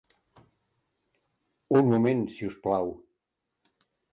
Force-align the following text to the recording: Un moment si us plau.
Un 1.75 1.83
moment 1.91 2.25
si 2.37 2.51
us 2.51 2.59
plau. 2.67 2.91